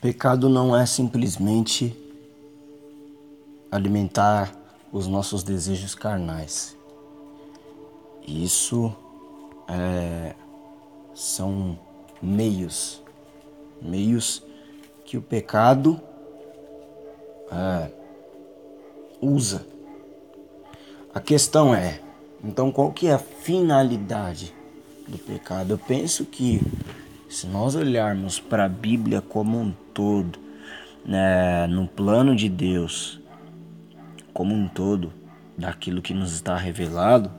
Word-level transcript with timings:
Pecado 0.00 0.48
não 0.48 0.76
é 0.76 0.84
simplesmente 0.84 1.96
alimentar 3.70 4.52
os 4.92 5.06
nossos 5.06 5.42
desejos 5.42 5.94
carnais. 5.94 6.76
Isso 8.26 8.94
é, 9.68 10.34
são 11.14 11.78
meios, 12.20 13.02
meios 13.80 14.42
que 15.04 15.16
o 15.16 15.22
pecado 15.22 16.00
é, 17.50 17.90
usa. 19.20 19.66
A 21.14 21.20
questão 21.20 21.74
é, 21.74 22.00
então 22.44 22.70
qual 22.70 22.92
que 22.92 23.06
é 23.06 23.14
a 23.14 23.18
finalidade 23.18 24.54
do 25.08 25.16
pecado? 25.16 25.72
Eu 25.72 25.78
penso 25.78 26.26
que 26.26 26.60
se 27.28 27.46
nós 27.46 27.74
olharmos 27.74 28.38
para 28.38 28.64
a 28.64 28.68
Bíblia 28.68 29.20
como 29.20 29.60
um 29.60 29.72
todo, 29.92 30.38
né, 31.04 31.66
no 31.66 31.86
plano 31.86 32.36
de 32.36 32.48
Deus, 32.48 33.20
como 34.32 34.54
um 34.54 34.68
todo, 34.68 35.12
daquilo 35.56 36.02
que 36.02 36.14
nos 36.14 36.32
está 36.32 36.56
revelado, 36.56 37.30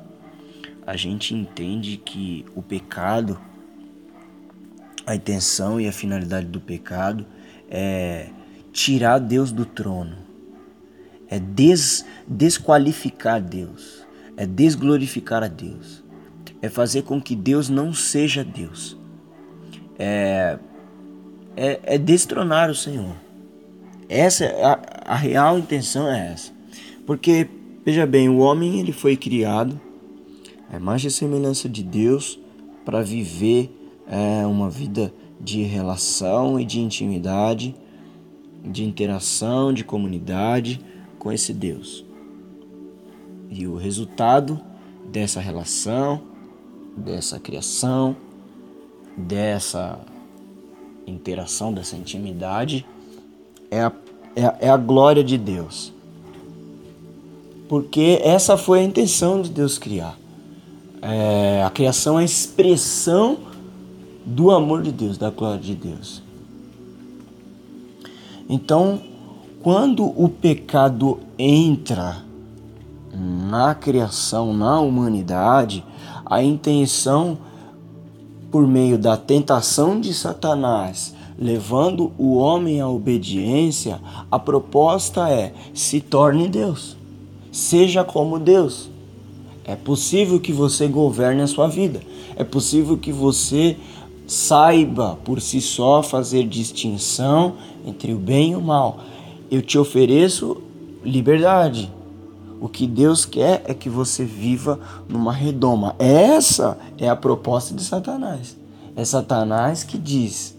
a 0.85 0.95
gente 0.97 1.33
entende 1.33 1.97
que 1.97 2.45
o 2.55 2.61
pecado, 2.61 3.39
a 5.05 5.15
intenção 5.15 5.79
e 5.79 5.87
a 5.87 5.91
finalidade 5.91 6.47
do 6.47 6.59
pecado 6.59 7.25
é 7.69 8.29
tirar 8.71 9.19
Deus 9.19 9.51
do 9.51 9.65
trono, 9.65 10.17
é 11.27 11.39
des, 11.39 12.05
desqualificar 12.27 13.41
Deus, 13.41 14.05
é 14.35 14.45
desglorificar 14.45 15.43
a 15.43 15.47
Deus, 15.47 16.03
é 16.61 16.69
fazer 16.69 17.03
com 17.03 17.21
que 17.21 17.35
Deus 17.35 17.69
não 17.69 17.93
seja 17.93 18.43
Deus, 18.43 18.97
é, 19.97 20.57
é, 21.55 21.79
é 21.83 21.97
destronar 21.97 22.69
o 22.69 22.75
Senhor. 22.75 23.15
Essa 24.09 24.45
é 24.45 24.63
a, 24.63 24.79
a 25.05 25.15
real 25.15 25.57
intenção 25.57 26.09
é 26.09 26.31
essa. 26.33 26.51
Porque, 27.05 27.47
veja 27.85 28.05
bem, 28.05 28.29
o 28.29 28.37
homem 28.37 28.79
ele 28.79 28.91
foi 28.91 29.15
criado 29.15 29.79
é 30.71 30.77
mais 30.77 31.01
de 31.01 31.09
semelhança 31.09 31.69
de 31.69 31.81
Deus 31.81 32.37
para 32.83 33.01
viver 33.01 33.71
é, 34.05 34.45
uma 34.45 34.69
vida 34.69 35.13
de 35.39 35.63
relação 35.63 36.59
e 36.59 36.65
de 36.65 36.81
intimidade, 36.81 37.73
de 38.63 38.83
interação, 38.83 39.73
de 39.73 39.83
comunidade 39.83 40.81
com 41.17 41.31
esse 41.31 41.53
Deus. 41.53 42.05
E 43.49 43.65
o 43.65 43.77
resultado 43.77 44.59
dessa 45.09 45.39
relação, 45.39 46.21
dessa 46.97 47.39
criação, 47.39 48.15
dessa 49.17 49.99
interação, 51.07 51.73
dessa 51.73 51.95
intimidade, 51.95 52.85
é 53.71 53.81
a, 53.81 53.91
é 54.35 54.67
é 54.67 54.69
a 54.69 54.77
glória 54.77 55.23
de 55.23 55.37
Deus. 55.37 55.91
Porque 57.67 58.21
essa 58.23 58.55
foi 58.55 58.79
a 58.79 58.83
intenção 58.83 59.41
de 59.41 59.49
Deus 59.49 59.77
criar. 59.77 60.17
É, 61.01 61.63
a 61.63 61.69
criação 61.69 62.19
é 62.19 62.21
a 62.21 62.25
expressão 62.25 63.39
do 64.25 64.51
amor 64.51 64.83
de 64.83 64.91
Deus, 64.91 65.17
da 65.17 65.29
glória 65.29 65.59
de 65.59 65.75
Deus. 65.75 66.21
Então, 68.49 69.01
quando 69.61 70.05
o 70.05 70.29
pecado 70.29 71.19
entra 71.37 72.23
na 73.13 73.75
criação, 73.75 74.53
na 74.53 74.79
humanidade, 74.79 75.83
a 76.25 76.41
intenção 76.41 77.37
por 78.51 78.67
meio 78.67 78.97
da 78.97 79.17
tentação 79.17 79.99
de 79.99 80.13
Satanás, 80.13 81.13
levando 81.37 82.11
o 82.17 82.37
homem 82.37 82.81
à 82.81 82.87
obediência, 82.87 83.99
a 84.31 84.39
proposta 84.39 85.29
é: 85.29 85.53
se 85.73 85.99
torne 86.01 86.47
Deus. 86.47 86.95
Seja 87.51 88.03
como 88.03 88.39
Deus. 88.39 88.89
É 89.63 89.75
possível 89.75 90.39
que 90.39 90.53
você 90.53 90.87
governe 90.87 91.41
a 91.41 91.47
sua 91.47 91.67
vida. 91.67 92.01
É 92.35 92.43
possível 92.43 92.97
que 92.97 93.11
você 93.11 93.75
saiba 94.25 95.17
por 95.23 95.41
si 95.41 95.59
só 95.59 96.01
fazer 96.01 96.47
distinção 96.47 97.55
entre 97.85 98.13
o 98.13 98.17
bem 98.17 98.51
e 98.51 98.55
o 98.55 98.61
mal. 98.61 98.99
Eu 99.51 99.61
te 99.61 99.77
ofereço 99.77 100.61
liberdade. 101.03 101.91
O 102.59 102.67
que 102.67 102.87
Deus 102.87 103.25
quer 103.25 103.63
é 103.65 103.73
que 103.73 103.89
você 103.89 104.25
viva 104.25 104.79
numa 105.07 105.31
redoma. 105.31 105.95
Essa 105.99 106.77
é 106.97 107.07
a 107.07 107.15
proposta 107.15 107.73
de 107.73 107.83
Satanás. 107.83 108.57
É 108.95 109.05
Satanás 109.05 109.83
que 109.83 109.97
diz 109.97 110.57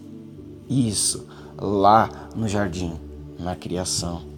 isso 0.69 1.25
lá 1.57 2.09
no 2.35 2.47
jardim, 2.47 2.93
na 3.37 3.55
criação 3.55 4.29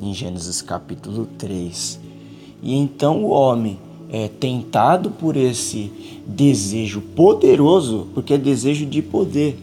em 0.00 0.12
Gênesis 0.12 0.60
capítulo 0.62 1.26
3. 1.38 2.00
E 2.62 2.74
então 2.74 3.24
o 3.24 3.30
homem 3.30 3.78
é 4.10 4.28
tentado 4.28 5.10
por 5.10 5.36
esse 5.36 5.90
desejo 6.26 7.00
poderoso, 7.00 8.08
porque 8.14 8.34
é 8.34 8.38
desejo 8.38 8.86
de 8.86 9.02
poder, 9.02 9.58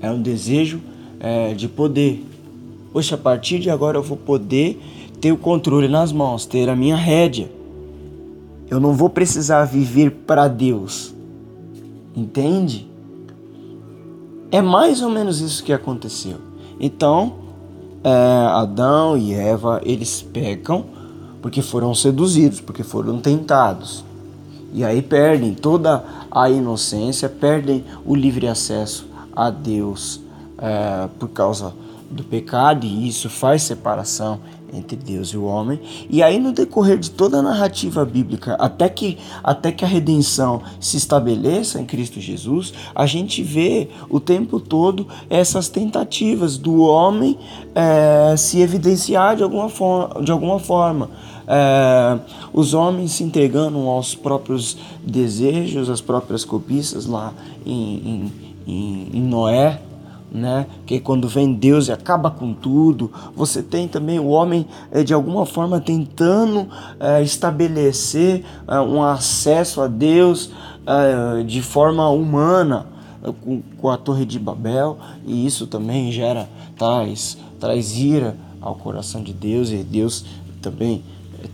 é 0.00 0.10
um 0.10 0.20
desejo 0.20 0.80
é, 1.18 1.54
de 1.54 1.68
poder. 1.68 2.24
Poxa, 2.92 3.14
a 3.14 3.18
partir 3.18 3.58
de 3.58 3.70
agora 3.70 3.98
eu 3.98 4.02
vou 4.02 4.16
poder 4.16 4.80
ter 5.20 5.32
o 5.32 5.36
controle 5.36 5.88
nas 5.88 6.12
mãos, 6.12 6.46
ter 6.46 6.68
a 6.68 6.76
minha 6.76 6.96
rédea. 6.96 7.50
Eu 8.70 8.78
não 8.78 8.92
vou 8.92 9.08
precisar 9.08 9.64
viver 9.64 10.10
para 10.26 10.48
Deus. 10.48 11.14
Entende? 12.14 12.88
É 14.50 14.60
mais 14.60 15.02
ou 15.02 15.10
menos 15.10 15.40
isso 15.40 15.62
que 15.62 15.72
aconteceu. 15.72 16.36
Então, 16.80 17.34
é, 18.02 18.10
Adão 18.50 19.16
e 19.16 19.34
Eva, 19.34 19.80
eles 19.84 20.22
pecam 20.22 20.84
porque 21.42 21.62
foram 21.62 21.94
seduzidos, 21.94 22.60
porque 22.60 22.82
foram 22.82 23.18
tentados. 23.20 24.04
E 24.72 24.84
aí 24.84 25.00
perdem 25.00 25.54
toda 25.54 26.04
a 26.30 26.50
inocência, 26.50 27.28
perdem 27.28 27.84
o 28.04 28.14
livre 28.14 28.46
acesso 28.46 29.06
a 29.34 29.50
Deus 29.50 30.20
é, 30.58 31.08
por 31.18 31.28
causa 31.28 31.72
do 32.10 32.24
pecado, 32.24 32.86
e 32.86 33.06
isso 33.08 33.28
faz 33.28 33.62
separação 33.62 34.40
entre 34.72 34.96
Deus 34.96 35.28
e 35.28 35.36
o 35.36 35.44
homem. 35.44 35.80
E 36.10 36.22
aí 36.22 36.38
no 36.38 36.52
decorrer 36.52 36.98
de 36.98 37.10
toda 37.10 37.38
a 37.38 37.42
narrativa 37.42 38.04
bíblica, 38.04 38.54
até 38.54 38.88
que 38.88 39.18
até 39.42 39.72
que 39.72 39.84
a 39.84 39.88
redenção 39.88 40.62
se 40.80 40.96
estabeleça 40.96 41.80
em 41.80 41.86
Cristo 41.86 42.20
Jesus, 42.20 42.72
a 42.94 43.06
gente 43.06 43.42
vê 43.42 43.88
o 44.08 44.20
tempo 44.20 44.60
todo 44.60 45.06
essas 45.30 45.68
tentativas 45.68 46.56
do 46.56 46.80
homem 46.82 47.38
é, 47.74 48.36
se 48.36 48.60
evidenciar 48.60 49.36
de 49.36 49.42
alguma 49.42 49.68
forma, 49.68 50.22
de 50.22 50.32
alguma 50.32 50.58
forma. 50.58 51.10
É, 51.46 52.18
os 52.52 52.74
homens 52.74 53.12
se 53.12 53.24
entregando 53.24 53.78
aos 53.88 54.14
próprios 54.14 54.76
desejos, 55.02 55.88
às 55.88 56.00
próprias 56.00 56.44
cobiças 56.44 57.06
lá 57.06 57.32
em, 57.64 58.30
em, 58.66 59.10
em 59.14 59.20
Noé, 59.22 59.80
né? 60.30 60.66
Que 60.86 61.00
quando 61.00 61.28
vem 61.28 61.52
Deus 61.52 61.88
e 61.88 61.92
acaba 61.92 62.30
com 62.30 62.52
tudo, 62.52 63.10
você 63.34 63.62
tem 63.62 63.88
também 63.88 64.18
o 64.18 64.28
homem 64.28 64.66
é, 64.90 65.02
de 65.02 65.14
alguma 65.14 65.46
forma 65.46 65.80
tentando 65.80 66.68
é, 67.00 67.22
estabelecer 67.22 68.44
é, 68.66 68.80
um 68.80 69.02
acesso 69.02 69.80
a 69.80 69.86
Deus 69.86 70.50
de 71.46 71.60
forma 71.60 72.08
humana 72.08 72.86
com, 73.44 73.60
com, 73.76 73.90
a 73.90 73.98
Torre 73.98 74.24
de 74.24 74.38
Babel. 74.38 74.96
E 75.26 75.44
isso 75.44 75.66
também 75.66 76.10
gera 76.10 76.48
traz 76.78 77.36
traz 77.60 77.98
ira 77.98 78.34
ao 78.58 78.74
coração 78.74 79.22
de 79.22 79.34
Deus. 79.34 79.70
E 79.70 79.84
Deus 79.84 80.24
também 80.62 81.04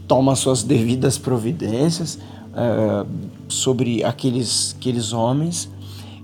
toma 0.06 0.36
suas 0.36 0.62
devidas 0.64 1.18
providências 1.18 2.16
sobre 3.48 4.04
aqueles 4.04 4.76
aqueles 4.78 5.12
homens 5.12 5.68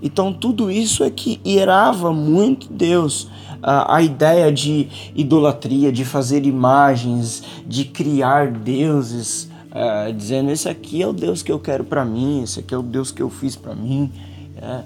então 0.01 0.33
tudo 0.33 0.71
isso 0.71 1.03
é 1.03 1.09
que 1.09 1.39
irava 1.45 2.11
muito 2.11 2.71
Deus. 2.71 3.27
A, 3.63 4.01
ideia 4.01 4.51
de 4.51 4.87
idolatria, 5.15 5.91
de 5.91 6.03
fazer 6.03 6.47
imagens, 6.47 7.43
de 7.67 7.85
criar 7.85 8.51
deuses, 8.51 9.43
uh, 9.69 10.11
dizendo 10.11 10.49
esse 10.49 10.67
aqui 10.67 11.03
é 11.03 11.07
o 11.07 11.13
Deus 11.13 11.43
que 11.43 11.51
eu 11.51 11.59
quero 11.59 11.83
para 11.83 12.03
mim, 12.03 12.41
esse 12.41 12.59
aqui 12.59 12.73
é 12.73 12.77
o 12.77 12.81
Deus 12.81 13.11
que 13.11 13.21
eu 13.21 13.29
fiz 13.29 13.55
para 13.55 13.75
mim. 13.75 14.11
É, 14.57 14.81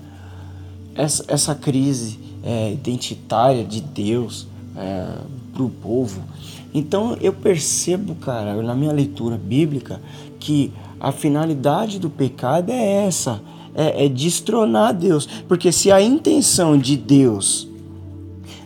essa, 0.94 1.24
essa 1.30 1.56
crise 1.56 2.20
é, 2.44 2.74
identitária 2.74 3.64
de 3.64 3.80
Deus 3.80 4.46
é, 4.76 5.08
para 5.54 5.64
o 5.64 5.70
povo. 5.70 6.22
Então 6.74 7.18
eu 7.22 7.32
percebo, 7.32 8.16
cara, 8.16 8.62
na 8.62 8.76
minha 8.76 8.92
leitura 8.92 9.38
bíblica, 9.38 10.02
que 10.38 10.74
a 11.00 11.14
finalidade 11.14 11.98
do 11.98 12.10
pecado 12.10 12.72
é 12.72 13.06
essa 13.06 13.42
é, 13.76 14.06
é 14.06 14.10
destronar 14.10 14.94
Deus. 14.94 15.28
Porque 15.48 15.72
se 15.72 15.92
a 15.92 16.02
intenção 16.02 16.78
de 16.78 16.96
Deus 16.96 17.68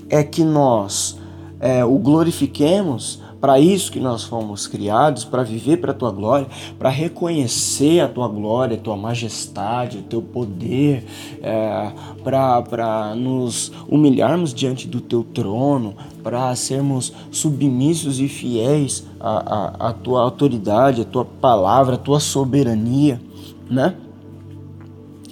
é 0.10 0.24
que 0.24 0.44
nós 0.44 1.18
é, 1.60 1.84
o 1.84 1.98
glorifiquemos, 1.98 3.20
para 3.40 3.58
isso 3.60 3.92
que 3.92 4.00
nós 4.00 4.24
fomos 4.24 4.68
criados, 4.68 5.24
para 5.24 5.44
viver 5.44 5.78
para 5.78 5.92
a 5.92 5.94
tua 5.94 6.12
glória, 6.12 6.48
para 6.78 6.90
reconhecer 6.90 8.02
a 8.02 8.08
tua 8.08 8.28
glória, 8.28 8.76
a 8.76 8.80
tua 8.80 8.98
majestade, 8.98 10.00
o 10.00 10.02
teu 10.02 10.22
poder, 10.22 11.06
é, 11.42 11.92
para 12.24 13.16
nos 13.16 13.72
humilharmos 13.88 14.54
diante 14.54 14.88
do 14.88 15.00
teu 15.00 15.24
trono, 15.24 15.96
para 16.22 16.54
sermos 16.56 17.14
submissos 17.32 18.20
e 18.20 18.28
fiéis 18.28 19.06
à, 19.20 19.86
à, 19.86 19.90
à 19.90 19.94
tua 19.94 20.22
autoridade, 20.22 21.02
à 21.02 21.06
tua 21.06 21.24
palavra, 21.24 21.96
à 21.96 21.98
tua 21.98 22.20
soberania, 22.20 23.22
né? 23.70 23.96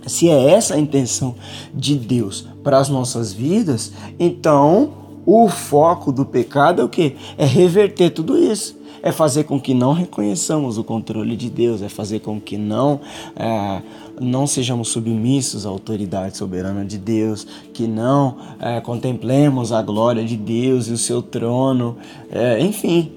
Se 0.08 0.30
é 0.30 0.52
essa 0.52 0.76
a 0.76 0.80
intenção 0.80 1.36
de 1.74 1.96
Deus 1.96 2.48
para 2.64 2.78
as 2.78 2.90
nossas 2.90 3.34
vidas, 3.34 3.92
então 4.20 4.92
o 5.26 5.50
foco 5.50 6.12
do 6.12 6.26
pecado 6.26 6.82
é 6.82 6.86
o 6.86 6.90
que? 6.90 7.18
É 7.38 7.46
reverter 7.46 8.12
tudo 8.12 8.38
isso. 8.38 8.78
É 9.04 9.12
fazer 9.12 9.44
com 9.44 9.60
que 9.60 9.74
não 9.74 9.94
reconheçamos 9.94 10.78
o 10.78 10.84
controle 10.84 11.36
de 11.36 11.50
Deus, 11.50 11.82
é 11.82 11.90
fazer 11.90 12.20
com 12.20 12.42
que 12.42 12.58
não, 12.58 13.00
é, 13.36 13.82
não 14.20 14.48
sejamos 14.48 14.90
submissos 14.90 15.66
à 15.66 15.70
autoridade 15.70 16.36
soberana 16.36 16.84
de 16.84 16.98
Deus, 16.98 17.46
que 17.74 17.88
não 17.88 18.38
é, 18.60 18.82
contemplemos 18.82 19.72
a 19.72 19.82
glória 19.82 20.26
de 20.26 20.36
Deus 20.36 20.88
e 20.88 20.94
o 20.94 20.98
seu 20.98 21.22
trono, 21.22 21.98
é, 22.32 22.60
enfim, 22.60 23.12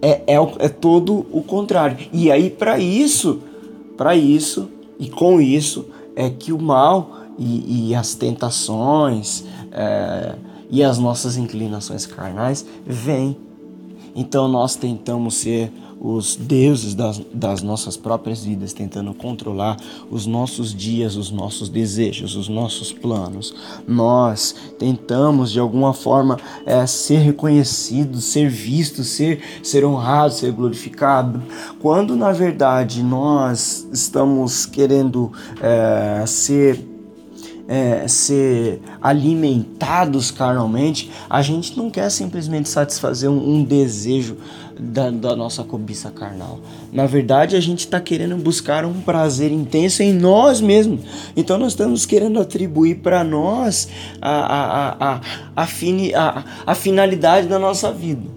é, 0.00 0.22
é, 0.26 0.36
é 0.58 0.68
todo 0.68 1.26
o 1.32 1.42
contrário. 1.42 1.96
E 2.12 2.30
aí, 2.30 2.48
para 2.48 2.78
isso, 2.78 3.40
para 3.96 4.14
isso 4.14 4.68
e 4.98 5.08
com 5.08 5.40
isso, 5.40 5.86
é 6.14 6.30
que 6.30 6.52
o 6.52 6.60
mal 6.60 7.10
e, 7.38 7.90
e 7.90 7.94
as 7.94 8.14
tentações, 8.14 9.44
é, 9.72 10.34
e 10.70 10.82
as 10.82 10.98
nossas 10.98 11.36
inclinações 11.36 12.06
carnais 12.06 12.64
vêm. 12.84 13.36
Então 14.16 14.48
nós 14.48 14.74
tentamos 14.74 15.34
ser 15.34 15.70
os 16.00 16.36
deuses 16.36 16.94
das, 16.94 17.20
das, 17.32 17.62
nossas 17.62 17.96
próprias 17.96 18.44
vidas, 18.44 18.72
tentando 18.72 19.14
controlar 19.14 19.76
os 20.10 20.26
nossos 20.26 20.74
dias, 20.74 21.16
os 21.16 21.30
nossos 21.30 21.68
desejos, 21.68 22.36
os 22.36 22.48
nossos 22.48 22.92
planos. 22.92 23.54
Nós 23.86 24.54
tentamos 24.78 25.50
de 25.50 25.58
alguma 25.58 25.92
forma 25.92 26.38
é, 26.64 26.86
ser 26.86 27.18
reconhecidos, 27.18 28.24
ser 28.24 28.48
vistos, 28.48 29.08
ser, 29.08 29.40
ser 29.62 29.84
honrado, 29.84 30.34
ser 30.34 30.52
glorificado, 30.52 31.42
quando 31.80 32.14
na 32.14 32.32
verdade 32.32 33.02
nós 33.02 33.86
estamos 33.92 34.66
querendo 34.66 35.32
é, 35.60 36.24
ser 36.26 36.95
é, 37.68 38.06
ser 38.06 38.80
alimentados 39.02 40.30
carnalmente, 40.30 41.10
a 41.28 41.42
gente 41.42 41.76
não 41.76 41.90
quer 41.90 42.10
simplesmente 42.10 42.68
satisfazer 42.68 43.30
um, 43.30 43.56
um 43.56 43.64
desejo 43.64 44.36
da, 44.78 45.10
da, 45.10 45.34
nossa 45.34 45.64
cobiça 45.64 46.10
carnal. 46.10 46.60
Na 46.92 47.06
verdade, 47.06 47.56
a 47.56 47.60
gente 47.60 47.80
está 47.80 48.00
querendo 48.00 48.36
buscar 48.36 48.84
um 48.84 49.00
prazer 49.00 49.50
intenso 49.50 50.02
em 50.02 50.12
nós 50.12 50.60
mesmos. 50.60 51.00
Então, 51.36 51.58
nós 51.58 51.72
estamos 51.72 52.04
querendo 52.04 52.38
atribuir 52.40 52.96
para 52.96 53.24
nós 53.24 53.88
a, 54.20 54.30
a, 54.30 54.88
a, 54.88 55.14
a, 55.14 55.20
a, 55.56 55.66
fini, 55.66 56.14
a, 56.14 56.44
a 56.66 56.74
finalidade 56.74 57.48
da 57.48 57.58
nossa 57.58 57.90
vida. 57.90 58.35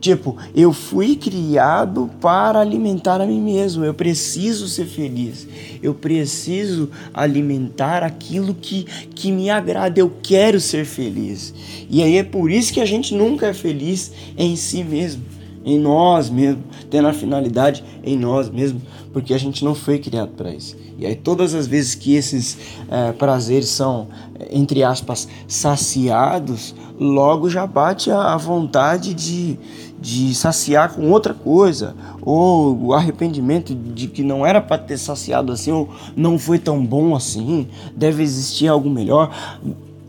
Tipo, 0.00 0.36
eu 0.54 0.72
fui 0.72 1.14
criado 1.14 2.10
para 2.22 2.58
alimentar 2.58 3.20
a 3.20 3.26
mim 3.26 3.40
mesmo. 3.40 3.84
Eu 3.84 3.92
preciso 3.92 4.66
ser 4.66 4.86
feliz. 4.86 5.46
Eu 5.82 5.92
preciso 5.92 6.90
alimentar 7.12 8.02
aquilo 8.02 8.54
que, 8.54 8.86
que 9.14 9.30
me 9.30 9.50
agrada. 9.50 10.00
Eu 10.00 10.10
quero 10.22 10.58
ser 10.58 10.86
feliz. 10.86 11.52
E 11.90 12.02
aí 12.02 12.16
é 12.16 12.22
por 12.22 12.50
isso 12.50 12.72
que 12.72 12.80
a 12.80 12.86
gente 12.86 13.14
nunca 13.14 13.48
é 13.48 13.52
feliz 13.52 14.10
em 14.38 14.56
si 14.56 14.82
mesmo, 14.82 15.22
em 15.64 15.78
nós 15.78 16.30
mesmos, 16.30 16.64
tendo 16.90 17.08
a 17.08 17.12
finalidade 17.12 17.84
em 18.02 18.16
nós 18.16 18.48
mesmos, 18.48 18.82
porque 19.12 19.34
a 19.34 19.38
gente 19.38 19.64
não 19.64 19.74
foi 19.74 19.98
criado 19.98 20.30
para 20.36 20.52
isso. 20.54 20.76
E 20.98 21.06
aí 21.06 21.14
todas 21.14 21.54
as 21.54 21.66
vezes 21.66 21.94
que 21.94 22.14
esses 22.14 22.58
é, 22.90 23.12
prazeres 23.12 23.68
são, 23.68 24.08
entre 24.50 24.82
aspas, 24.82 25.28
saciados, 25.46 26.74
logo 26.98 27.48
já 27.48 27.66
bate 27.66 28.10
a 28.10 28.36
vontade 28.36 29.14
de 29.14 29.58
de 30.00 30.34
saciar 30.34 30.94
com 30.94 31.10
outra 31.10 31.34
coisa, 31.34 31.94
ou 32.22 32.86
o 32.86 32.94
arrependimento 32.94 33.74
de 33.74 34.08
que 34.08 34.22
não 34.22 34.46
era 34.46 34.60
para 34.60 34.78
ter 34.78 34.96
saciado 34.96 35.52
assim, 35.52 35.70
ou 35.70 35.90
não 36.16 36.38
foi 36.38 36.58
tão 36.58 36.84
bom 36.84 37.14
assim, 37.14 37.68
deve 37.94 38.22
existir 38.22 38.66
algo 38.66 38.88
melhor. 38.88 39.30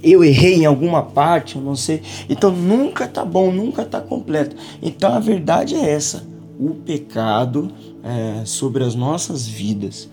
Eu 0.04 0.24
errei 0.24 0.56
em 0.56 0.66
alguma 0.66 1.04
parte, 1.04 1.56
eu 1.56 1.62
não 1.62 1.76
sei. 1.76 2.02
Então 2.30 2.52
nunca 2.52 3.08
tá 3.08 3.24
bom, 3.24 3.52
nunca 3.52 3.86
tá 3.86 4.02
completo. 4.02 4.56
Então 4.82 5.14
a 5.14 5.20
verdade 5.20 5.76
é 5.76 5.90
essa: 5.92 6.26
o 6.60 6.72
pecado 6.76 7.72
é, 8.04 8.44
sobre 8.46 8.84
as 8.84 8.96
nossas 8.96 9.48
vidas. 9.48 10.10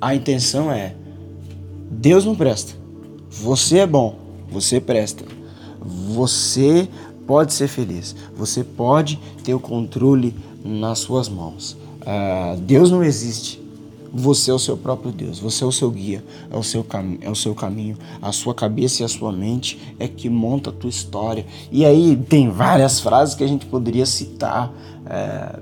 A 0.00 0.14
intenção 0.14 0.70
é: 0.70 0.94
Deus 1.90 2.24
não 2.24 2.34
presta, 2.34 2.74
você 3.30 3.78
é 3.78 3.86
bom, 3.86 4.16
você 4.50 4.80
presta, 4.80 5.24
você 5.80 6.88
pode 7.26 7.52
ser 7.52 7.68
feliz, 7.68 8.14
você 8.36 8.62
pode 8.62 9.18
ter 9.42 9.54
o 9.54 9.60
controle 9.60 10.34
nas 10.64 10.98
suas 11.00 11.28
mãos. 11.28 11.76
Uh, 12.02 12.58
Deus 12.60 12.90
não 12.90 13.02
existe. 13.02 13.63
Você 14.16 14.52
é 14.52 14.54
o 14.54 14.58
seu 14.60 14.76
próprio 14.76 15.10
Deus, 15.10 15.40
você 15.40 15.64
é 15.64 15.66
o 15.66 15.72
seu 15.72 15.90
guia, 15.90 16.24
é 16.48 16.56
o 16.56 16.62
seu, 16.62 16.84
cam 16.84 17.18
é 17.20 17.28
o 17.28 17.34
seu 17.34 17.52
caminho, 17.52 17.98
a 18.22 18.30
sua 18.30 18.54
cabeça 18.54 19.02
e 19.02 19.04
a 19.04 19.08
sua 19.08 19.32
mente 19.32 19.76
é 19.98 20.06
que 20.06 20.30
monta 20.30 20.70
a 20.70 20.72
tua 20.72 20.88
história. 20.88 21.44
E 21.72 21.84
aí 21.84 22.16
tem 22.16 22.48
várias 22.48 23.00
frases 23.00 23.34
que 23.34 23.42
a 23.42 23.48
gente 23.48 23.66
poderia 23.66 24.06
citar, 24.06 24.72
é, 25.06 25.58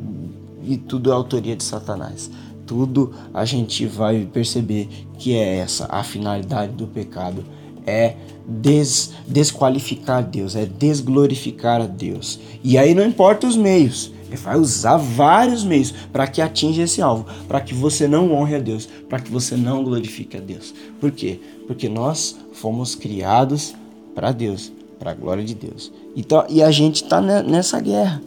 e 0.63 0.77
tudo 0.77 1.11
é 1.11 1.15
autoria 1.15 1.57
de 1.57 1.65
Satanás. 1.65 2.31
Tudo 2.67 3.15
a 3.33 3.47
gente 3.47 3.87
vai 3.87 4.29
perceber 4.31 4.87
que 5.19 5.35
é 5.35 5.57
essa 5.57 5.87
a 5.91 6.05
finalidade 6.05 6.73
do 6.73 6.87
pecado 6.87 7.43
é 7.87 8.17
des, 8.47 9.13
desqualificar 9.27 10.23
Deus, 10.23 10.55
é 10.57 10.67
desglorificar 10.67 11.81
a 11.81 11.87
Deus. 11.87 12.39
E 12.63 12.77
aí 12.77 12.95
não 12.95 13.05
importa 13.05 13.47
os 13.47 13.57
meios, 13.57 14.13
ele 14.33 14.41
vai 14.41 14.59
usar 14.59 14.97
vários 14.97 15.63
meios 15.65 15.93
para 16.13 16.27
que 16.27 16.41
atinja 16.41 16.83
esse 16.83 17.03
alvo, 17.03 17.27
para 17.47 17.61
que 17.61 17.75
você 17.75 18.09
não 18.09 18.33
honre 18.33 18.57
a 18.57 18.59
Deus, 18.59 18.89
para 19.09 19.21
que 19.21 19.31
você 19.31 19.57
não 19.57 19.85
glorifique 19.85 20.37
a 20.37 20.41
Deus. 20.41 20.75
Por 21.01 21.11
quê? 21.11 21.41
Porque 21.67 21.89
nós 21.89 22.37
fomos 22.53 22.95
criados 22.95 23.75
para 24.15 24.33
Deus, 24.33 24.73
para 24.99 25.11
a 25.11 25.15
glória 25.15 25.45
de 25.45 25.55
Deus. 25.55 25.93
Então, 26.17 26.45
e 26.49 26.63
a 26.63 26.71
gente 26.71 27.03
está 27.05 27.21
nessa 27.21 27.81
guerra 27.81 28.23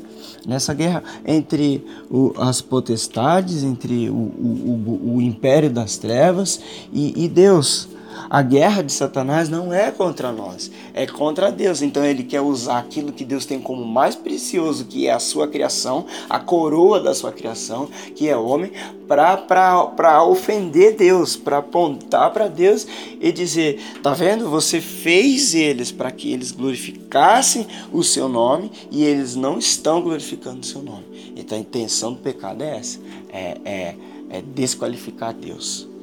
nessa 0.45 0.75
guerra 0.75 1.03
entre 1.25 1.83
o, 2.07 2.31
as 2.37 2.61
potestades, 2.61 3.63
entre 3.63 4.11
o, 4.11 4.13
o, 4.13 5.15
o, 5.15 5.21
império 5.21 5.71
das 5.71 5.97
trevas 5.97 6.59
e, 6.93 7.25
e 7.25 7.27
Deus. 7.27 7.89
A 8.29 8.41
guerra 8.41 8.81
de 8.81 8.91
Satanás 8.91 9.49
não 9.49 9.73
é 9.73 9.91
contra 9.91 10.31
nós, 10.31 10.71
é 10.93 11.05
contra 11.05 11.51
Deus. 11.51 11.81
Então 11.81 12.03
ele 12.05 12.23
quer 12.23 12.41
usar 12.41 12.79
aquilo 12.79 13.11
que 13.11 13.25
Deus 13.25 13.45
tem 13.45 13.59
como 13.59 13.85
mais 13.85 14.15
precioso, 14.15 14.85
que 14.85 15.07
é 15.07 15.11
a 15.11 15.19
sua 15.19 15.47
criação, 15.47 16.05
a 16.29 16.39
coroa 16.39 16.99
da 16.99 17.13
sua 17.13 17.31
criação, 17.31 17.89
que 18.15 18.27
é 18.27 18.35
o 18.35 18.45
homem, 18.45 18.71
para 19.07 20.23
ofender 20.23 20.95
Deus, 20.95 21.35
para 21.35 21.59
apontar 21.59 22.31
para 22.31 22.47
Deus 22.47 22.87
e 23.19 23.31
dizer: 23.31 23.79
tá 24.01 24.13
vendo? 24.13 24.49
Você 24.49 24.81
fez 24.81 25.53
eles 25.53 25.91
para 25.91 26.11
que 26.11 26.31
eles 26.31 26.51
glorificassem 26.51 27.67
o 27.91 28.03
seu 28.03 28.27
nome 28.27 28.71
e 28.91 29.03
eles 29.03 29.35
não 29.35 29.57
estão 29.57 30.01
glorificando 30.01 30.61
o 30.61 30.65
seu 30.65 30.81
nome. 30.81 31.33
Então 31.35 31.57
a 31.57 31.61
intenção 31.61 32.13
do 32.13 32.19
pecado 32.19 32.63
é 32.63 32.77
essa: 32.77 32.99
é, 33.31 33.57
é, 33.65 33.95
é 34.29 34.41
desqualificar 34.41 35.33
Deus 35.33 35.94